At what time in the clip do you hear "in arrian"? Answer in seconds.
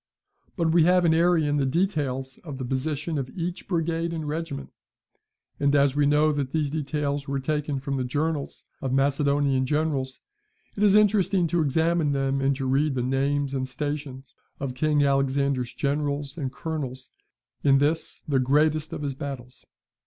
1.05-1.57